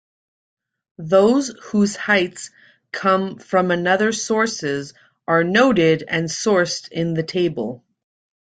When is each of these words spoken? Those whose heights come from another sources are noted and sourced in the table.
Those 0.97 1.49
whose 1.61 1.95
heights 1.95 2.49
come 2.91 3.37
from 3.37 3.69
another 3.69 4.11
sources 4.11 4.95
are 5.27 5.43
noted 5.43 6.03
and 6.07 6.27
sourced 6.27 6.89
in 6.91 7.13
the 7.13 7.21
table. 7.21 7.83